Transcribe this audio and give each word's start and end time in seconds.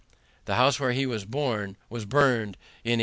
The 0.45 0.55
house 0.55 0.79
where 0.79 0.93
he 0.93 1.05
was 1.05 1.25
born 1.25 1.77
was 1.87 2.05
burned 2.05 2.57
in 2.83 2.97
1810. 2.97 2.99